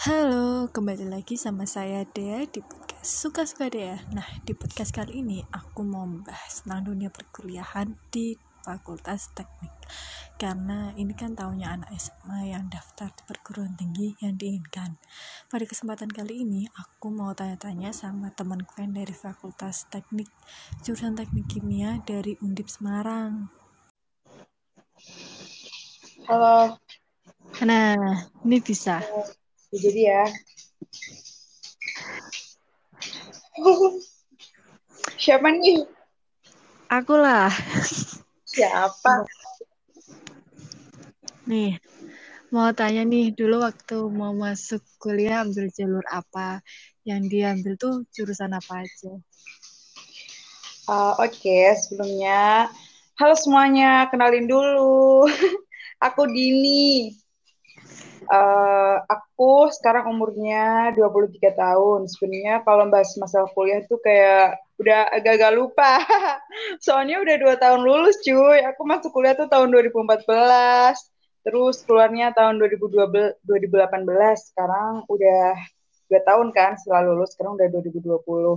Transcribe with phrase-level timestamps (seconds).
[0.00, 4.00] Halo, kembali lagi sama saya Dea di podcast Suka-Suka Dea.
[4.16, 8.32] Nah, di podcast kali ini aku mau membahas tentang dunia perkuliahan di
[8.64, 9.68] Fakultas Teknik.
[10.40, 14.96] Karena ini kan tahunnya anak SMA yang daftar di perguruan tinggi yang diinginkan.
[15.52, 20.32] Pada kesempatan kali ini, aku mau tanya-tanya sama temanku yang dari Fakultas Teknik,
[20.80, 23.52] jurusan Teknik Kimia dari Undip Semarang.
[26.24, 26.80] Halo.
[27.68, 29.04] Nah, ini bisa.
[29.70, 30.26] Jadi ya.
[35.22, 35.86] Siapa nih?
[36.90, 37.54] Aku lah.
[38.50, 39.30] Siapa?
[41.46, 41.78] Nih,
[42.50, 46.58] mau tanya nih, dulu waktu mau masuk kuliah ambil jalur apa?
[47.06, 49.14] Yang diambil tuh jurusan apa aja?
[50.90, 51.78] Uh, Oke, okay.
[51.78, 52.66] sebelumnya,
[53.22, 55.30] halo semuanya, kenalin dulu.
[56.10, 57.14] Aku Dini.
[58.28, 62.00] Uh, aku sekarang umurnya 23 tahun.
[62.04, 66.04] Sebenarnya kalau bahas masalah kuliah tuh kayak udah agak-agak lupa.
[66.84, 68.60] Soalnya udah dua tahun lulus cuy.
[68.74, 70.20] Aku masuk kuliah tuh tahun 2014.
[71.40, 74.52] Terus keluarnya tahun 2012, 2018.
[74.52, 75.56] Sekarang udah
[76.12, 77.32] dua tahun kan setelah lulus.
[77.32, 78.04] Sekarang udah 2020.
[78.04, 78.56] Uh,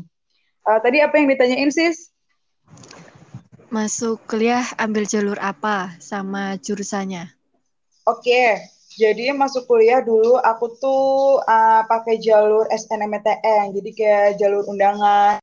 [0.68, 2.12] eh, tadi apa yang ditanyain sis?
[3.72, 7.32] Masuk kuliah ambil jalur apa sama jurusannya?
[8.04, 14.64] Oke, okay jadi masuk kuliah dulu aku tuh uh, pakai jalur SNMPTN, jadi kayak jalur
[14.70, 15.42] undangan.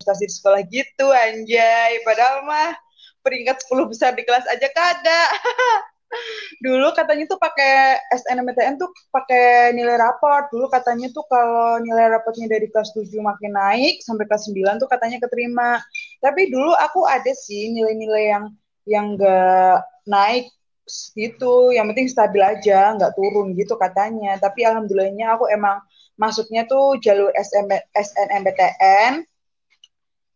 [0.00, 2.72] Prestasi di sekolah gitu anjay, padahal mah
[3.20, 5.22] peringkat 10 besar di kelas aja kada.
[6.66, 10.50] dulu katanya tuh pakai SNMPTN tuh pakai nilai raport.
[10.50, 14.88] Dulu katanya tuh kalau nilai raportnya dari kelas 7 makin naik sampai kelas 9 tuh
[14.90, 15.78] katanya keterima.
[16.18, 18.44] Tapi dulu aku ada sih nilai-nilai yang
[18.86, 20.50] yang enggak naik
[21.14, 24.36] gitu yang penting stabil aja nggak turun gitu katanya.
[24.40, 25.80] Tapi alhamdulillahnya aku emang
[26.20, 29.24] masuknya tuh jalur SM, SNMPTN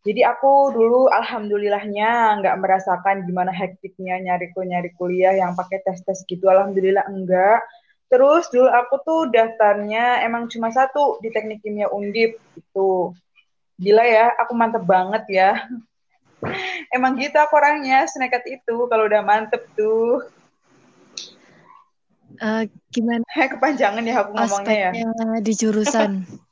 [0.05, 6.21] jadi aku dulu alhamdulillahnya nggak merasakan gimana hektiknya nyari nyari kuliah yang pakai tes tes
[6.29, 6.45] gitu.
[6.45, 7.65] Alhamdulillah enggak.
[8.05, 13.17] Terus dulu aku tuh daftarnya emang cuma satu di teknik kimia undip itu
[13.81, 15.51] gila ya aku mantep banget ya
[16.91, 20.23] Emang gitu aku orangnya, senekat itu kalau udah mantep tuh.
[22.39, 23.23] Uh, gimana?
[23.53, 25.03] Kepanjangan ya aku ngomongnya ya.
[25.39, 26.23] di jurusan.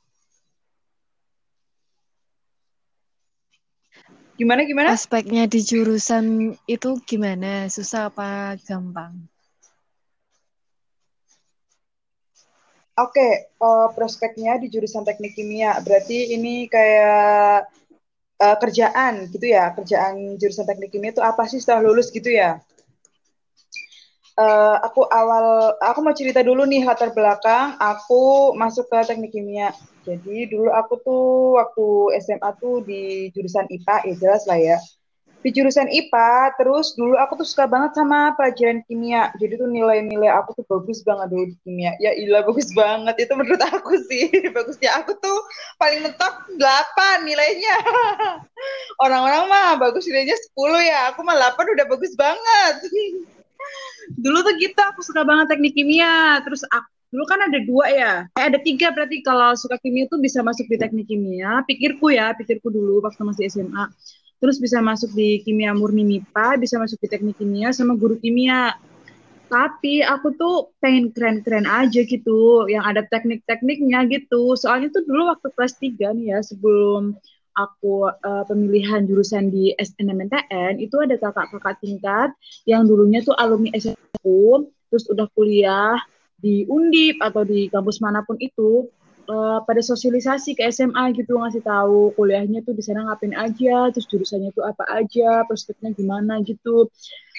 [4.40, 4.90] gimana gimana?
[4.90, 7.70] Aspeknya di jurusan itu gimana?
[7.70, 9.14] Susah apa gampang?
[12.94, 15.82] Oke, okay, uh, eh, prospeknya di jurusan teknik kimia.
[15.82, 17.66] Berarti ini kayak
[18.40, 22.58] uh, kerjaan gitu ya kerjaan jurusan teknik kimia itu apa sih setelah lulus gitu ya?
[24.34, 29.70] Uh, aku awal aku mau cerita dulu nih latar belakang aku masuk ke teknik kimia.
[30.04, 31.24] Jadi dulu aku tuh
[31.56, 31.86] waktu
[32.20, 34.76] SMA tuh di jurusan IPA ya jelas lah ya
[35.44, 39.28] di jurusan IPA, terus dulu aku tuh suka banget sama pelajaran kimia.
[39.36, 41.92] Jadi tuh nilai-nilai aku tuh bagus banget dulu di kimia.
[42.00, 43.28] Ya ilah bagus banget.
[43.28, 44.32] Itu menurut aku sih.
[44.56, 45.38] Bagusnya aku tuh
[45.76, 47.76] paling mentok 8 nilainya.
[49.04, 51.12] Orang-orang mah bagus nilainya 10 ya.
[51.12, 52.74] Aku mah 8 udah bagus banget.
[54.24, 56.40] dulu tuh gitu aku suka banget teknik kimia.
[56.40, 60.18] Terus aku dulu kan ada dua ya, eh, ada tiga berarti kalau suka kimia tuh
[60.18, 61.62] bisa masuk di teknik kimia.
[61.62, 63.86] Pikirku ya, pikirku dulu waktu masih SMA
[64.42, 68.74] terus bisa masuk di kimia murni MIPA, bisa masuk di teknik kimia sama guru kimia.
[69.44, 74.56] Tapi aku tuh pengen keren-keren aja gitu, yang ada teknik-tekniknya gitu.
[74.58, 77.14] Soalnya tuh dulu waktu kelas 3 nih ya, sebelum
[77.54, 82.34] aku uh, pemilihan jurusan di SNMPTN, itu ada kakak-kakak tingkat
[82.66, 85.94] yang dulunya tuh alumni SMU, terus udah kuliah
[86.34, 88.90] di Undip atau di kampus mana pun itu,
[89.28, 94.06] uh, pada sosialisasi ke SMA gitu ngasih tahu kuliahnya tuh di sana ngapain aja, terus
[94.08, 96.88] jurusannya tuh apa aja, prospeknya gimana gitu.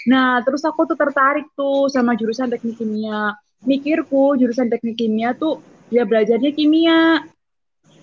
[0.09, 3.37] Nah, terus aku tuh tertarik tuh sama jurusan teknik kimia.
[3.65, 7.25] Mikirku jurusan teknik kimia tuh ya belajarnya kimia.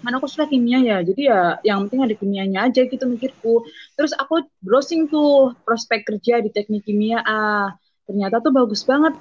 [0.02, 3.62] Mana aku suka kimia ya, jadi ya yang penting ada kimianya aja gitu mikirku.
[3.94, 7.22] Terus aku browsing tuh prospek kerja di teknik kimia.
[7.22, 7.70] Ah,
[8.10, 9.14] ternyata tuh bagus banget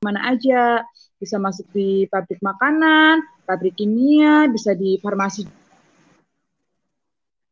[0.00, 0.80] mana aja
[1.20, 5.44] bisa masuk di pabrik makanan, pabrik kimia, bisa di farmasi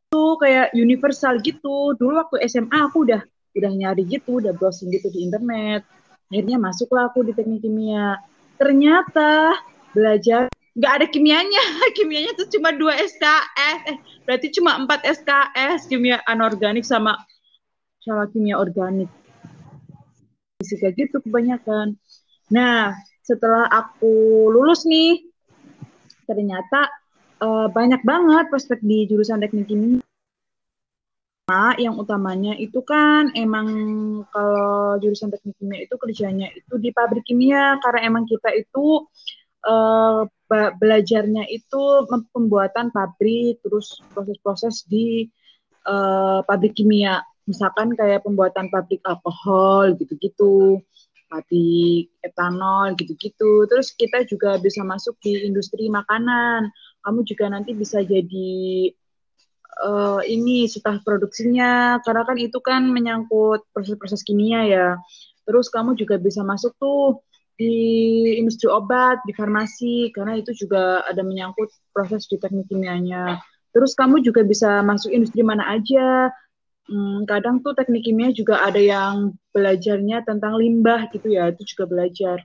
[0.09, 1.93] itu kayak universal gitu.
[2.01, 3.21] Dulu waktu SMA aku udah
[3.53, 5.85] udah nyari gitu, udah browsing gitu di internet.
[6.33, 8.17] Akhirnya masuklah aku di teknik kimia.
[8.57, 9.61] Ternyata
[9.93, 11.63] belajar nggak ada kimianya,
[11.97, 17.21] kimianya tuh cuma dua SKS, eh berarti cuma empat SKS kimia anorganik sama
[18.01, 19.13] sama kimia organik
[20.59, 21.95] fisika gitu kebanyakan.
[22.49, 22.97] Nah,
[23.29, 25.21] setelah aku lulus nih,
[26.25, 26.89] ternyata
[27.45, 30.01] uh, banyak banget prospek di jurusan teknik kimia.
[31.81, 33.69] Yang utamanya itu kan emang
[34.33, 39.09] kalau jurusan teknik kimia itu kerjanya itu di pabrik kimia karena emang kita itu
[39.65, 45.29] uh, belajarnya itu pembuatan pabrik terus proses-proses di
[45.89, 50.85] uh, pabrik kimia misalkan kayak pembuatan pabrik alkohol gitu-gitu
[51.29, 53.69] pabrik etanol gitu-gitu.
[53.69, 56.73] Terus kita juga bisa masuk di industri makanan.
[57.05, 58.91] Kamu juga nanti bisa jadi
[59.85, 62.01] uh, ini staf produksinya.
[62.03, 64.89] Karena kan itu kan menyangkut proses-proses kimia ya.
[65.45, 67.23] Terus kamu juga bisa masuk tuh
[67.61, 67.75] di
[68.41, 70.11] industri obat di farmasi.
[70.17, 73.39] Karena itu juga ada menyangkut proses di teknik kimianya.
[73.77, 76.33] Terus kamu juga bisa masuk industri mana aja
[76.89, 81.85] hmm, kadang tuh teknik kimia juga ada yang belajarnya tentang limbah gitu ya itu juga
[81.87, 82.43] belajar.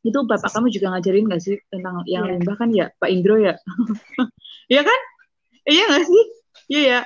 [0.00, 2.32] Itu bapak kamu juga ngajarin gak sih tentang yang yeah.
[2.36, 3.54] limbah kan ya Pak Indro ya?
[4.70, 5.00] Iya kan?
[5.66, 6.24] Iya gak sih?
[6.70, 7.00] Iya ya.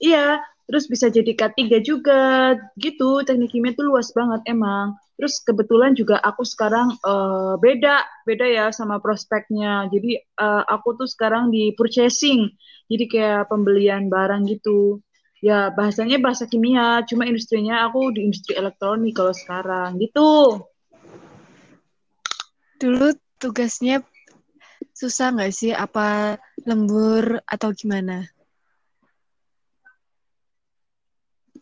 [0.00, 0.24] Iya
[0.68, 3.24] terus bisa jadi K3 juga gitu.
[3.24, 4.92] Teknik kimia tuh luas banget emang.
[5.16, 9.88] Terus kebetulan juga aku sekarang uh, beda beda ya sama prospeknya.
[9.88, 12.52] Jadi uh, aku tuh sekarang di purchasing.
[12.92, 15.00] Jadi kayak pembelian barang gitu
[15.38, 20.62] ya bahasanya bahasa kimia cuma industrinya aku di industri elektronik kalau sekarang gitu.
[22.78, 24.02] Dulu tugasnya
[24.94, 25.74] susah nggak sih?
[25.74, 28.26] Apa lembur atau gimana?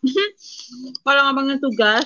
[1.04, 2.04] Kalau ngomongin tugas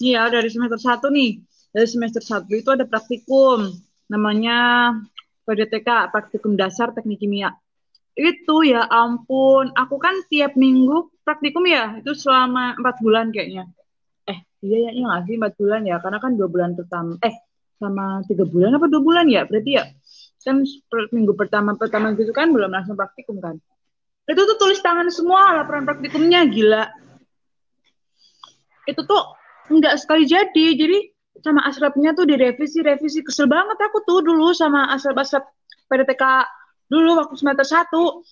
[0.00, 1.40] ya dari semester satu nih.
[1.72, 3.68] Dari semester satu itu ada praktikum
[4.08, 4.92] namanya
[5.44, 7.52] PDTK praktikum dasar teknik kimia
[8.16, 9.70] itu ya ampun.
[9.76, 13.68] Aku kan tiap minggu praktikum ya itu selama empat bulan kayaknya.
[14.24, 15.96] Eh iya ya iya nggak sih empat bulan ya?
[16.00, 17.36] Karena kan dua bulan pertama eh
[17.76, 19.44] sama tiga bulan apa dua bulan ya?
[19.44, 19.84] Berarti ya
[20.46, 20.64] kan
[21.12, 23.60] minggu pertama pertama gitu kan belum langsung praktikum kan?
[24.26, 26.88] Itu tuh tulis tangan semua laporan praktikumnya gila.
[28.88, 29.22] Itu tuh
[29.70, 30.66] nggak sekali jadi.
[30.72, 30.98] Jadi
[31.44, 33.20] sama asrapnya tuh direvisi revisi.
[33.20, 35.44] Kesel banget aku tuh dulu sama asrap asrap
[35.86, 36.24] PDTK
[36.86, 38.22] dulu waktu semester satu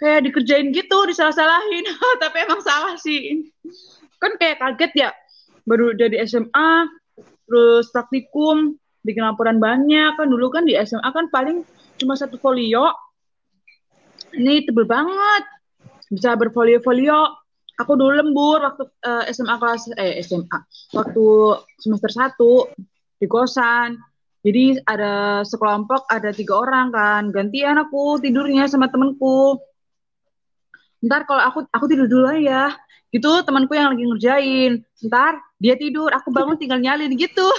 [0.00, 1.84] kayak dikerjain gitu disalah-salahin.
[2.22, 3.52] Tapi emang salah sih.
[4.16, 5.10] Kan kayak kaget ya.
[5.68, 6.88] Baru dari SMA
[7.44, 10.16] terus praktikum bikin laporan banyak.
[10.16, 11.62] Kan dulu kan di SMA kan paling
[12.00, 12.88] cuma satu folio.
[14.32, 15.44] Ini tebel banget.
[16.10, 17.36] Bisa berfolio-folio.
[17.80, 20.58] Aku dulu lembur waktu uh, eh, SMA kelas eh SMA
[20.92, 21.24] waktu
[21.80, 22.68] semester satu
[23.16, 23.96] di kosan
[24.40, 29.60] jadi ada sekelompok ada tiga orang kan gantian aku tidurnya sama temenku.
[31.04, 32.72] Ntar kalau aku aku tidur dulu ya.
[33.12, 34.72] Gitu temanku yang lagi ngerjain.
[35.04, 37.44] Ntar dia tidur, aku bangun tinggal nyalin gitu.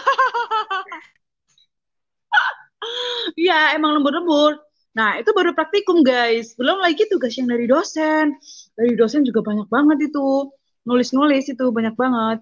[3.37, 4.57] Iya emang lembur-lembur.
[4.97, 6.57] Nah itu baru praktikum guys.
[6.57, 8.33] Belum lagi tugas yang dari dosen.
[8.73, 10.49] Dari dosen juga banyak banget itu.
[10.89, 12.41] Nulis-nulis itu banyak banget.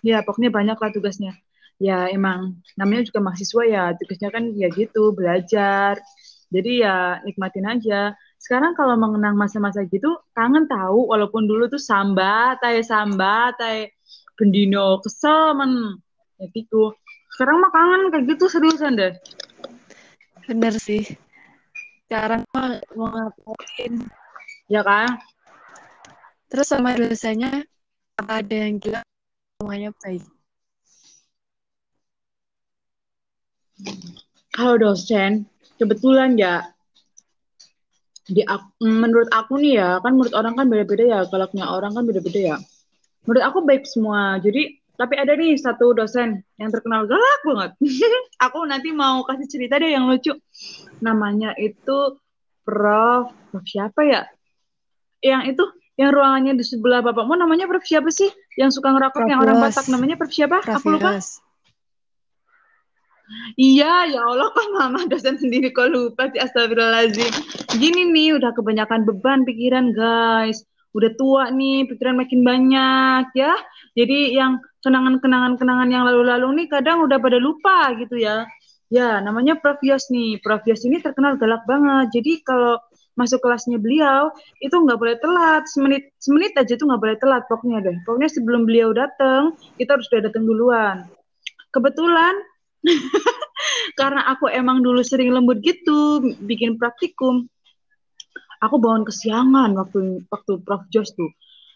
[0.00, 1.36] Ya pokoknya banyak lah tugasnya
[1.78, 2.58] ya emang.
[2.78, 5.98] Namanya juga mahasiswa ya tugasnya kan ya gitu belajar.
[6.52, 8.14] Jadi ya nikmatin aja.
[8.38, 13.90] Sekarang kalau mengenang masa-masa gitu kangen tahu walaupun dulu tuh sambat tay sambat tay
[14.38, 15.98] bendino kesel men.
[16.38, 16.94] Ya gitu.
[17.34, 19.14] Sekarang mah kangen kayak gitu seriusan deh.
[20.46, 21.02] Bener sih.
[22.06, 23.92] Sekarang mah mau ngapain?
[24.70, 25.18] Ya kan?
[26.52, 27.66] Terus sama dosanya
[28.14, 29.02] apa ada yang gila
[29.58, 30.22] semuanya baik
[34.54, 36.62] Kalau dosen, kebetulan ya
[38.24, 38.40] di
[38.80, 42.56] menurut aku nih ya kan menurut orang kan beda-beda ya galaknya orang kan beda-beda ya.
[43.28, 47.70] Menurut aku baik semua jadi tapi ada nih satu dosen yang terkenal galak banget.
[48.46, 50.30] Aku nanti mau kasih cerita deh yang lucu.
[51.02, 52.14] Namanya itu
[52.62, 53.34] Prof.
[53.50, 54.22] Prof siapa ya?
[55.18, 55.64] Yang itu
[55.98, 58.30] yang ruangannya di sebelah bapakmu namanya Prof siapa sih?
[58.54, 60.62] Yang suka ngerakot yang orang Batak namanya Prof siapa?
[60.62, 61.18] Prof aku lupa
[63.54, 67.30] Iya, ya Allah kok mama dosen sendiri kok lupa sih astagfirullahaladzim.
[67.78, 70.66] Gini nih, udah kebanyakan beban pikiran guys.
[70.94, 73.54] Udah tua nih, pikiran makin banyak ya.
[73.98, 78.46] Jadi yang kenangan-kenangan-kenangan yang lalu-lalu nih kadang udah pada lupa gitu ya.
[78.92, 80.38] Ya, namanya Prof Yos nih.
[80.38, 82.14] Prof Yos ini terkenal galak banget.
[82.14, 82.78] Jadi kalau
[83.14, 87.78] masuk kelasnya beliau itu nggak boleh telat semenit semenit aja tuh nggak boleh telat pokoknya
[87.78, 91.06] deh pokoknya sebelum beliau datang kita harus udah datang duluan
[91.70, 92.34] kebetulan
[93.98, 97.48] karena aku emang dulu sering lembut gitu bikin praktikum
[98.60, 101.32] aku bangun kesiangan waktu waktu Prof Jos tuh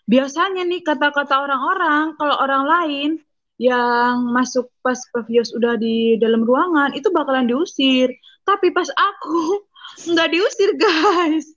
[0.09, 3.11] biasanya nih kata-kata orang-orang kalau orang lain
[3.59, 8.15] yang masuk pas Prof Yos udah di dalam ruangan itu bakalan diusir.
[8.47, 9.67] Tapi pas aku
[10.15, 11.53] nggak diusir guys,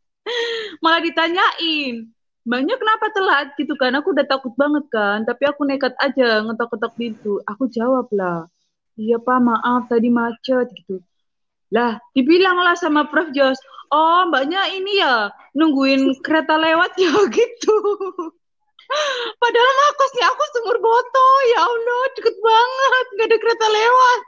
[0.81, 2.09] malah ditanyain,
[2.41, 3.93] banyak kenapa telat gitu kan?
[4.01, 7.33] Aku udah takut banget kan, tapi aku nekat aja ngetok-ngetok pintu.
[7.47, 8.49] Aku jawab lah,
[9.01, 11.01] iya pak maaf tadi macet gitu.
[11.71, 13.57] Lah, dibilang lah sama Prof Jos,
[13.95, 17.75] oh mbaknya ini ya nungguin kereta lewat ya gitu.
[19.39, 24.19] Padahal makasnya aku sumur botol, ya Allah, deket banget, gak ada kereta lewat.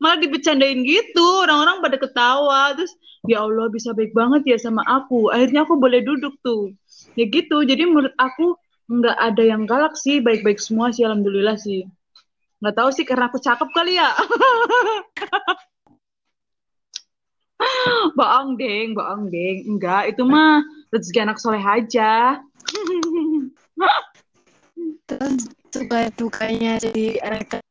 [0.00, 2.96] Malah dibecandain gitu, orang-orang pada ketawa, terus
[3.28, 5.28] ya Allah bisa baik banget ya sama aku.
[5.28, 6.72] Akhirnya aku boleh duduk tuh.
[7.12, 8.56] Ya gitu, jadi menurut aku
[8.88, 11.84] nggak ada yang galak sih, baik-baik semua sih, alhamdulillah sih.
[12.60, 14.12] Nggak tahu sih karena aku cakep kali ya.
[18.16, 19.64] Bohong deng, bohong deng.
[19.64, 20.60] Enggak, itu mah
[20.92, 22.36] rezeki anak soleh aja.
[25.08, 27.64] Terus suka dukanya jadi anak?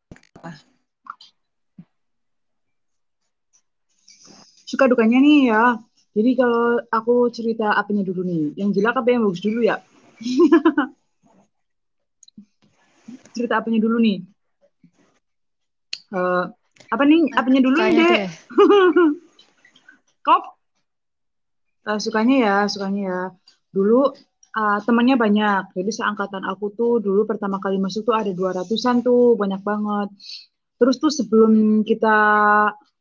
[4.66, 5.78] Suka dukanya nih ya.
[6.18, 9.78] Jadi kalau aku cerita apanya dulu nih, yang jelek apa yang bagus dulu ya?
[13.38, 14.26] cerita apanya dulu nih?
[16.10, 16.50] Uh,
[16.90, 17.30] apa nih?
[17.38, 18.20] Apanya dulu nih, Dek?
[20.26, 20.44] Kop?
[21.86, 23.22] Uh, sukanya ya, sukanya ya.
[23.70, 24.10] Dulu
[24.56, 25.76] uh, temannya banyak.
[25.78, 30.10] Jadi seangkatan aku tuh dulu pertama kali masuk tuh ada 200-an tuh, banyak banget.
[30.80, 32.18] Terus tuh sebelum kita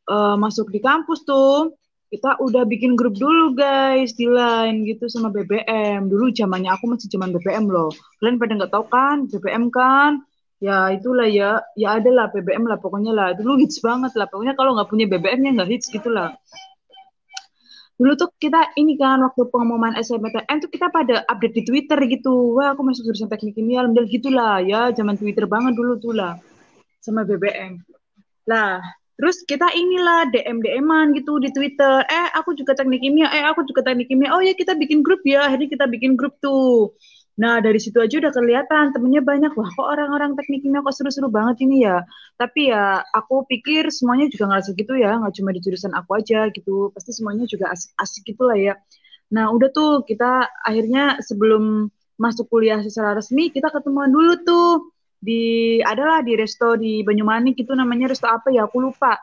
[0.09, 1.73] uh, masuk di kampus tuh,
[2.09, 6.09] kita udah bikin grup dulu guys di line gitu sama BBM.
[6.09, 7.93] Dulu zamannya aku masih zaman BBM loh.
[8.17, 10.25] Kalian pada nggak tahu kan BBM kan?
[10.59, 13.31] Ya itulah ya, ya ada lah BBM lah pokoknya lah.
[13.31, 14.27] Dulu hits banget lah.
[14.27, 16.35] Pokoknya kalau nggak punya BBM nya nggak hits gitulah
[17.99, 22.55] dulu tuh kita ini kan waktu pengumuman SNMPTN tuh kita pada update di Twitter gitu.
[22.55, 26.39] Wah, aku masuk jurusan teknik kimia, alhamdulillah gitulah ya, zaman Twitter banget dulu tuh lah
[27.03, 27.75] sama BBM.
[28.47, 28.79] Lah,
[29.19, 32.07] terus kita inilah DM DM-an gitu di Twitter.
[32.07, 33.27] Eh, aku juga teknik kimia.
[33.35, 34.31] Eh, aku juga teknik kimia.
[34.31, 35.51] Oh ya, kita bikin grup ya.
[35.51, 36.95] Akhirnya kita bikin grup tuh.
[37.39, 39.51] Nah, dari situ aja udah kelihatan temennya banyak.
[39.55, 42.03] Wah, kok orang-orang teknik kimia kok seru-seru banget ini ya.
[42.35, 45.15] Tapi ya, aku pikir semuanya juga ngerasa gitu ya.
[45.15, 46.91] Nggak cuma di jurusan aku aja gitu.
[46.91, 48.73] Pasti semuanya juga asik-asik gitu lah ya.
[49.31, 51.87] Nah, udah tuh kita akhirnya sebelum
[52.19, 57.75] masuk kuliah secara resmi, kita ketemuan dulu tuh di adalah di resto di Banyumanik itu
[57.75, 59.19] namanya resto apa ya aku lupa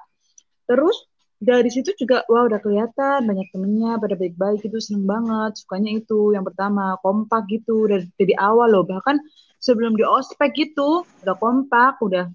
[0.69, 5.93] terus dari situ juga wah udah kelihatan banyak temennya pada baik-baik itu seneng banget sukanya
[5.93, 8.85] itu yang pertama kompak gitu dari dari awal loh.
[8.88, 9.21] Bahkan
[9.61, 12.33] sebelum di ospek gitu udah kompak udah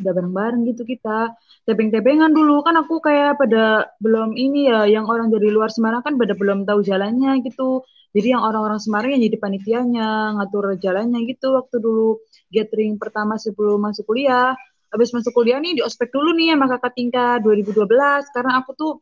[0.00, 1.32] udah bareng-bareng gitu kita.
[1.68, 6.16] Tebeng-tebengan dulu kan aku kayak pada belum ini ya yang orang dari luar Semarang kan
[6.16, 7.84] pada belum tahu jalannya gitu.
[8.16, 12.16] Jadi yang orang-orang Semarang yang jadi panitianya ngatur jalannya gitu waktu dulu
[12.48, 14.56] gathering pertama sebelum masuk kuliah
[14.92, 17.86] habis masuk kuliah nih di ospek dulu nih sama kakak tingkat 2012
[18.34, 18.92] karena aku tuh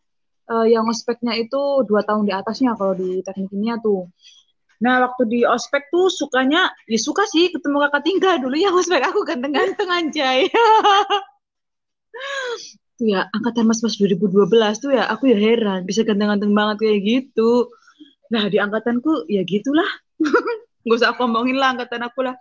[0.51, 4.09] uh, yang ospeknya itu dua tahun di atasnya kalau di teknik kimia tuh.
[4.83, 8.37] Nah waktu di ospek tuh sukanya ya suka sih ketemu kakak tingkat.
[8.43, 10.49] Dulu yang ospek aku ganteng-ganteng anjay.
[12.95, 14.31] Tuh ya angkatan mas-mas 2012
[14.79, 17.75] tuh ya aku ya heran bisa ganteng-ganteng banget kayak gitu.
[18.31, 19.89] Nah di angkatanku ya gitulah.
[20.87, 22.39] Nggak usah aku ngomongin lah angkatan aku lah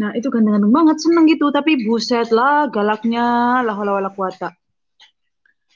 [0.00, 1.50] Nah, itu ganteng-ganteng banget, seneng gitu.
[1.50, 4.54] Tapi buset lah, galaknya, lah wala kuata.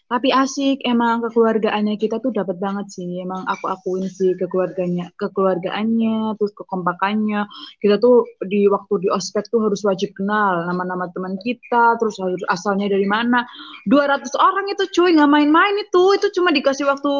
[0.06, 3.26] Tapi asik, emang kekeluargaannya kita tuh dapat banget sih.
[3.26, 7.42] Emang aku akuin sih kekeluarganya, kekeluargaannya, terus kekompakannya.
[7.82, 12.38] Kita tuh di waktu di ospek tuh harus wajib kenal nama-nama teman kita, terus harus
[12.46, 13.42] asalnya dari mana.
[13.90, 16.04] 200 orang itu cuy, nggak main-main itu.
[16.14, 17.14] Itu cuma dikasih waktu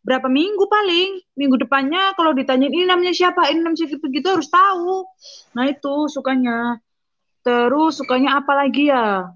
[0.00, 1.20] berapa minggu paling.
[1.36, 5.04] Minggu depannya kalau ditanyain ini namanya siapa, ini namanya siapa gitu harus tahu.
[5.52, 6.80] Nah itu sukanya.
[7.44, 9.28] Terus sukanya apa lagi ya?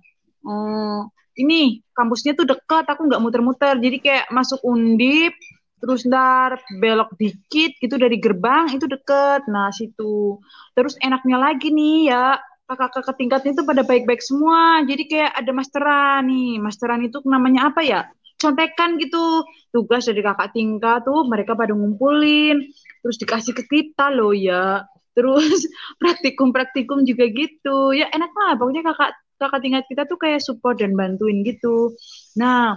[0.47, 3.77] Hmm, ini kampusnya tuh dekat, aku nggak muter-muter.
[3.79, 5.33] Jadi kayak masuk undip,
[5.81, 9.45] terus ntar belok dikit gitu dari gerbang itu deket.
[9.49, 10.41] Nah situ.
[10.73, 14.83] Terus enaknya lagi nih ya kakak-kakak tingkatnya itu pada baik-baik semua.
[14.83, 16.59] Jadi kayak ada masteran nih.
[16.59, 18.01] Masteran itu namanya apa ya?
[18.37, 19.47] Contekan gitu.
[19.71, 22.61] Tugas dari kakak tingkat tuh mereka pada ngumpulin.
[23.05, 24.83] Terus dikasih ke kita loh ya.
[25.15, 25.65] Terus
[26.03, 27.95] praktikum-praktikum juga gitu.
[27.95, 28.59] Ya enak lah.
[28.59, 31.93] Pokoknya kakak kakak tingkat kita tuh kayak support dan bantuin gitu.
[32.37, 32.77] Nah,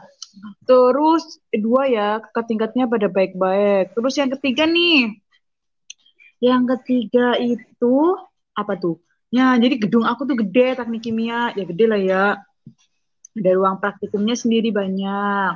[0.68, 3.96] terus dua ya kakak tingkatnya pada baik-baik.
[3.96, 5.16] Terus yang ketiga nih,
[6.40, 7.96] yang ketiga itu
[8.56, 9.00] apa tuh?
[9.30, 12.26] Ya, jadi gedung aku tuh gede teknik kimia, ya gede lah ya.
[13.38, 15.54] Ada ruang praktikumnya sendiri banyak.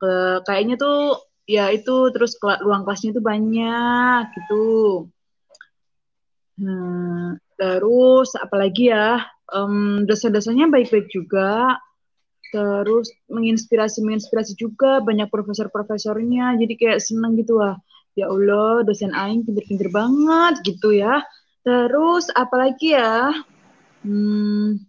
[0.00, 4.64] Ke, kayaknya tuh ya itu terus ke, ruang kelasnya tuh banyak gitu.
[6.60, 9.20] Hmm, terus apalagi ya?
[9.54, 11.78] Um, dosen-dosennya baik-baik juga.
[12.50, 16.58] Terus menginspirasi menginspirasi juga banyak profesor-profesornya.
[16.58, 17.78] Jadi kayak seneng gitu lah
[18.18, 21.22] ya Allah dosen aing pinter-pinter banget gitu ya.
[21.62, 23.30] Terus apalagi ya?
[24.00, 24.80] Hmm,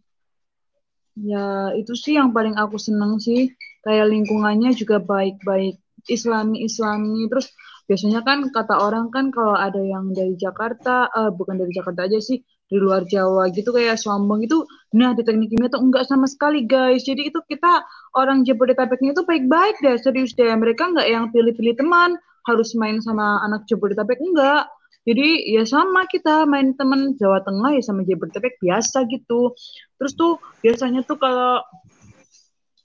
[1.20, 3.52] ya itu sih yang paling aku seneng sih.
[3.86, 5.78] Kayak lingkungannya juga baik-baik.
[6.10, 7.54] Islami islami terus
[7.86, 12.18] biasanya kan kata orang kan kalau ada yang dari Jakarta uh, bukan dari Jakarta aja
[12.18, 12.42] sih
[12.72, 14.64] di luar Jawa gitu kayak sombong itu
[14.96, 17.04] nah di teknik kimia tuh enggak sama sekali guys.
[17.04, 17.84] Jadi itu kita
[18.16, 20.48] orang Jabodetabeknya itu baik-baik deh serius deh.
[20.48, 22.16] Mereka enggak yang pilih-pilih teman
[22.48, 24.72] harus main sama anak Jabodetabek enggak.
[25.04, 29.52] Jadi ya sama kita main teman Jawa Tengah ya sama Jabodetabek biasa gitu.
[30.00, 31.60] Terus tuh biasanya tuh kalau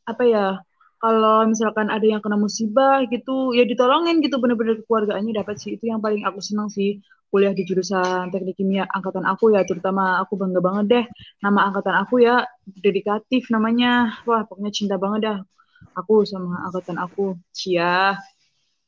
[0.07, 0.66] apa ya
[0.97, 5.77] kalau misalkan ada yang kena musibah gitu ya ditolongin gitu bener-bener keluarganya dapat sih.
[5.77, 8.89] Itu yang paling aku senang sih kuliah di jurusan teknik kimia.
[8.89, 11.05] Angkatan aku ya terutama aku bangga banget deh.
[11.45, 14.17] Nama angkatan aku ya dedikatif namanya.
[14.25, 15.39] Wah pokoknya cinta banget dah
[15.93, 17.37] aku sama angkatan aku.
[17.53, 18.17] Cia.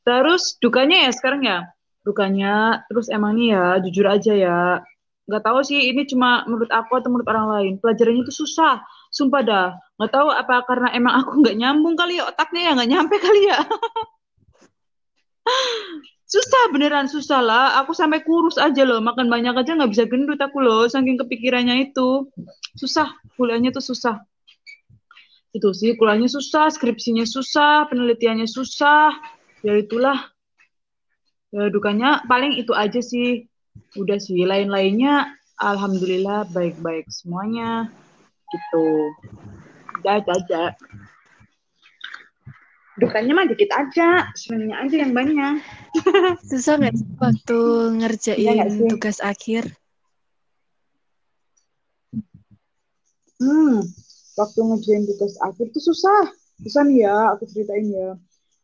[0.01, 1.69] Terus dukanya ya sekarang ya?
[2.01, 3.65] Dukanya terus emang nih ya?
[3.85, 4.59] Jujur aja ya.
[5.29, 7.73] Nggak tahu sih ini cuma menurut aku atau menurut orang lain.
[7.77, 12.29] Pelajarannya itu susah sumpah dah nggak tahu apa karena emang aku nggak nyambung kali ya
[12.29, 13.59] otaknya ya nggak nyampe kali ya
[16.29, 17.65] Susah beneran susah lah.
[17.81, 19.01] Aku sampai kurus aja loh.
[19.01, 20.85] Makan banyak aja nggak bisa gendut aku loh.
[20.85, 22.29] Saking kepikirannya itu.
[22.77, 23.09] Susah.
[23.33, 24.21] Kuliahnya tuh susah.
[25.49, 29.09] Itu sih kuliahnya susah, skripsinya susah, penelitiannya susah.
[29.65, 30.29] Ya itulah.
[31.49, 33.49] Ya, dukanya paling itu aja sih.
[33.97, 34.45] Udah sih.
[34.45, 37.89] Lain-lainnya alhamdulillah baik-baik semuanya.
[38.49, 38.85] Gitu.
[39.99, 40.73] Udah aja
[42.99, 45.63] dukanya mah dikit aja senangnya aja yang banyak.
[46.51, 47.59] Susah nggak waktu
[47.95, 49.71] ngerjain ya, tugas akhir?
[53.39, 53.87] Hmm
[54.39, 56.31] waktu ngerjain tugas akhir tuh susah.
[56.63, 58.15] Susah nih ya aku ceritain ya.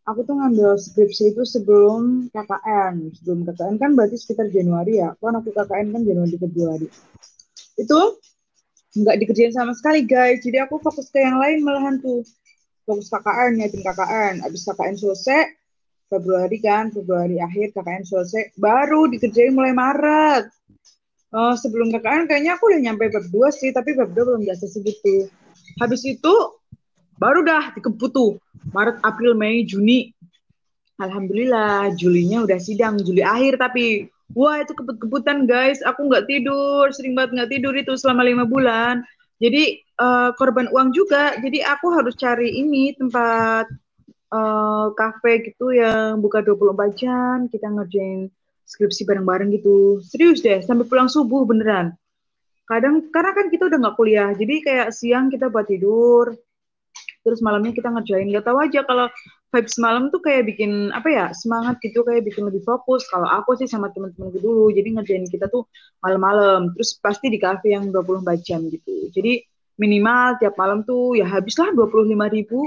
[0.05, 5.11] Aku tuh ngambil skripsi itu sebelum KKN sebelum KKN kan berarti sekitar Januari ya.
[5.19, 6.87] Kan aku KKN kan Januari Februari.
[7.75, 7.99] Itu
[8.95, 10.39] nggak dikerjain sama sekali guys.
[10.41, 12.23] Jadi aku fokus ke yang lain malahan tuh.
[12.85, 15.41] Fokus KKN nyiapin KKN habis KKN selesai
[16.05, 20.47] Februari kan Februari akhir KKN selesai baru dikerjain mulai Maret.
[21.35, 24.69] Oh, sebelum KKN kayaknya aku udah nyampe bab 2 sih tapi bab 2 belum biasa
[24.69, 25.27] segitu
[25.81, 26.33] habis itu
[27.19, 28.39] baru dah dikebut tuh.
[28.71, 30.11] Maret April Mei Juni.
[30.95, 37.13] Alhamdulillah Julinya udah sidang Juli akhir tapi wah itu kebut-kebutan guys aku nggak tidur sering
[37.13, 41.35] banget nggak tidur itu selama lima bulan jadi uh, korban uang juga.
[41.39, 43.67] Jadi aku harus cari ini tempat
[44.31, 48.31] uh, kafe gitu yang buka 24 jam, kita ngerjain
[48.65, 49.99] skripsi bareng-bareng gitu.
[50.03, 51.93] Serius deh, sampai pulang subuh beneran.
[52.65, 56.33] Kadang karena kan kita udah nggak kuliah, jadi kayak siang kita buat tidur,
[57.21, 58.25] terus malamnya kita ngerjain.
[58.33, 59.05] Gak tahu aja kalau
[59.55, 63.07] vibes malam tuh kayak bikin apa ya semangat gitu kayak bikin lebih fokus.
[63.07, 65.63] Kalau aku sih sama teman-temanku dulu jadi ngerjain kita tuh
[66.03, 69.07] malam-malam terus pasti di kafe yang 24 jam gitu.
[69.15, 69.47] Jadi
[69.79, 72.59] minimal tiap malam tuh ya habislah 25 ribu.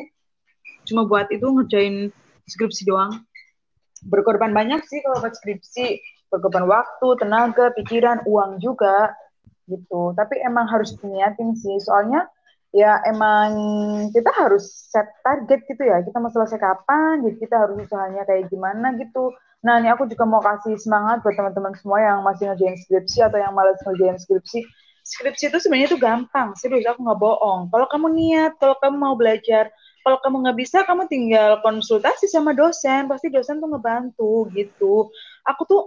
[0.89, 2.09] Cuma buat itu ngerjain
[2.49, 3.21] skripsi doang.
[4.09, 6.01] Berkorban banyak sih kalau buat skripsi.
[6.33, 9.13] Berkorban waktu tenaga pikiran uang juga
[9.69, 10.17] gitu.
[10.17, 11.77] Tapi emang harus diniatin sih.
[11.85, 12.25] Soalnya
[12.73, 13.51] ya emang
[14.13, 16.05] kita harus set target gitu ya.
[16.05, 19.33] Kita mau selesai kapan jadi kita harus usahanya kayak gimana gitu.
[19.65, 23.39] Nah ini aku juga mau kasih semangat buat teman-teman semua yang masih ngerjain skripsi atau
[23.41, 24.63] yang malas ngerjain skripsi.
[25.03, 26.53] Skripsi itu sebenarnya itu gampang.
[26.55, 27.73] Serius aku nggak bohong.
[27.73, 29.73] Kalau kamu niat kalau kamu mau belajar
[30.05, 33.09] kalau kamu nggak bisa kamu tinggal konsultasi sama dosen.
[33.09, 35.09] Pasti dosen tuh ngebantu gitu.
[35.49, 35.83] Aku tuh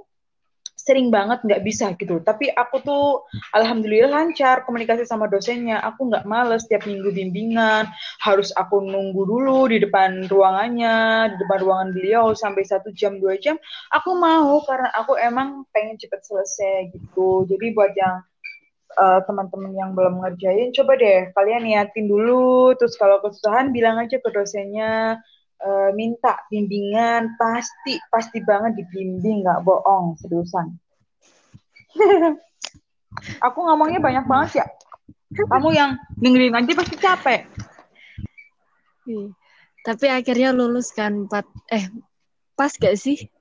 [0.81, 2.17] sering banget nggak bisa gitu.
[2.25, 3.05] Tapi aku tuh
[3.53, 5.77] alhamdulillah lancar komunikasi sama dosennya.
[5.85, 7.85] Aku nggak males tiap minggu bimbingan.
[8.21, 13.37] Harus aku nunggu dulu di depan ruangannya, di depan ruangan beliau sampai satu jam dua
[13.37, 13.61] jam.
[13.93, 17.45] Aku mau karena aku emang pengen cepet selesai gitu.
[17.45, 18.25] Jadi buat yang
[18.97, 22.73] uh, teman-teman yang belum ngerjain, coba deh kalian niatin dulu.
[22.75, 25.21] Terus kalau kesusahan bilang aja ke dosennya
[25.65, 30.75] uh, minta bimbingan pasti pasti banget dibimbing nggak bohong sedusan
[33.45, 34.65] aku ngomongnya banyak banget ya.
[35.31, 37.41] Kamu yang dengerin aja pasti capek.
[39.81, 41.87] Tapi akhirnya lulus kan empat eh
[42.53, 43.31] pas gak sih?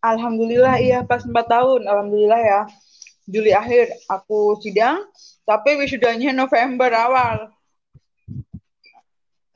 [0.00, 1.90] Alhamdulillah iya pas empat tahun.
[1.90, 2.62] Alhamdulillah ya.
[3.26, 5.02] Juli akhir aku sidang.
[5.42, 7.50] Tapi wisudanya November awal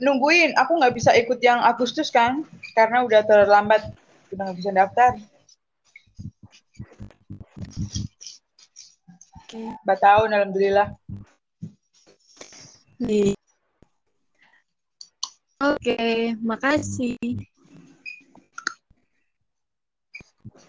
[0.01, 3.85] nungguin aku nggak bisa ikut yang Agustus kan karena udah terlambat
[4.33, 5.13] udah nggak bisa daftar
[9.51, 9.67] Oke.
[9.83, 10.89] Empat tahun, alhamdulillah.
[15.61, 17.19] Oke, makasih.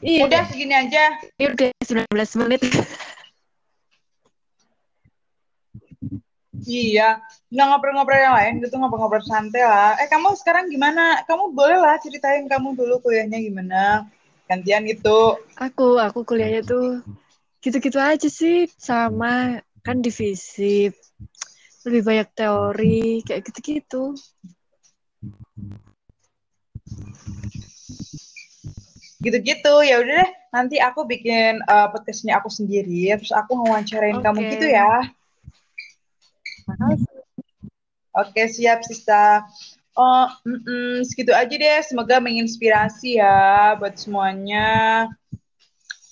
[0.01, 1.13] Iya, Udah segini aja.
[1.37, 2.61] ini udah 19 menit.
[6.61, 7.17] Iya,
[7.49, 9.97] nggak ngobrol-ngobrol yang lain gitu, ngobrol-ngobrol santai lah.
[9.97, 11.25] Eh, kamu sekarang gimana?
[11.25, 14.05] Kamu boleh lah ceritain kamu dulu kuliahnya gimana.
[14.45, 15.41] Gantian gitu.
[15.57, 17.01] Aku, aku kuliahnya tuh
[17.61, 20.89] gitu-gitu aja sih, sama kan divisi
[21.81, 24.13] lebih banyak teori kayak gitu-gitu.
[29.21, 30.29] Gitu-gitu, ya udah deh.
[30.51, 34.25] Nanti aku bikin uh, podcastnya aku sendiri, terus aku ngewawancarain Oke.
[34.25, 34.91] kamu gitu ya.
[38.11, 39.47] Oke, siap, Sista.
[39.95, 41.79] Oh, mm-mm, segitu aja deh.
[41.83, 45.07] Semoga menginspirasi ya buat semuanya.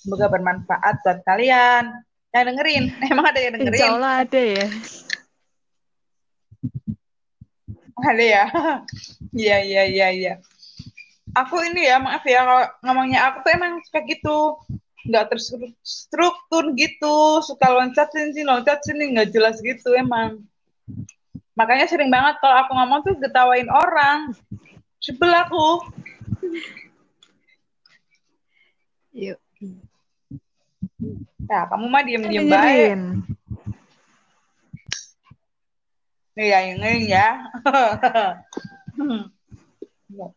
[0.00, 1.92] Semoga bermanfaat buat kalian.
[2.32, 3.76] Yang dengerin, emang ada yang dengerin?
[3.76, 4.66] Insya Allah ada ya.
[8.00, 8.44] Ada ya?
[9.30, 10.34] Iya, iya, iya, iya.
[11.38, 14.58] Aku ini ya, maaf ya, kalau ngomongnya aku tuh emang suka gitu.
[15.06, 17.40] Nggak terstruktur gitu.
[17.44, 20.44] Suka loncat sini, loncat sini, nggak jelas gitu emang.
[21.54, 24.32] Makanya sering banget kalau aku ngomong tuh getawain orang.
[25.00, 25.68] Sebel aku.
[29.16, 29.40] Yuk.
[31.50, 32.52] Nah, kamu mah diem-diem baik.
[32.52, 33.02] Dengerin.
[36.38, 37.28] Iya, dengerin ya.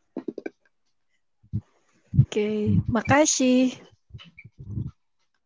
[2.23, 3.77] Oke, makasih.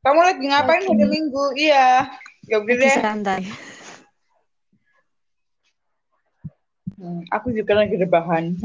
[0.08, 1.52] Kamu lagi ngapain hari Minggu?
[1.60, 2.08] Iya.
[2.48, 2.96] Ya udah deh.
[2.96, 3.44] santai.
[6.96, 8.56] Hmm, aku juga lagi rebahan.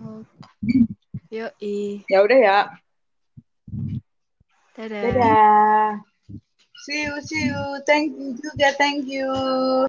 [0.00, 0.24] Oh.
[1.28, 2.08] Yoi.
[2.08, 2.58] ya udah ya.
[4.72, 5.02] Dadah.
[5.04, 5.88] Dadah.
[6.88, 7.64] See you, see you.
[7.84, 9.28] Thank you juga, thank you.